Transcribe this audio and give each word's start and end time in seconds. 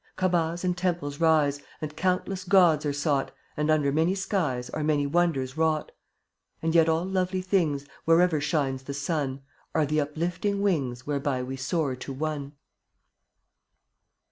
78 0.19 0.31
Kaabas 0.33 0.63
and 0.63 0.77
temples 0.79 1.19
rise, 1.19 1.61
And 1.79 1.95
countless 1.95 2.43
gods 2.43 2.87
are 2.87 2.91
sought, 2.91 3.29
And 3.55 3.69
under 3.69 3.91
many 3.91 4.15
skies 4.15 4.71
Are 4.71 4.83
many 4.83 5.05
wonders 5.05 5.57
wrought; 5.57 5.91
And 6.59 6.73
yet 6.73 6.89
all 6.89 7.05
lovely 7.05 7.43
things, 7.43 7.85
Wherever 8.05 8.41
shines 8.41 8.81
the 8.81 8.95
sun, 8.95 9.41
Are 9.75 9.85
the 9.85 10.01
uplifting 10.01 10.63
wings 10.63 11.05
Whereby 11.05 11.43
we 11.43 11.55
soar 11.55 11.95
to 11.97 12.13
One. 12.13 12.53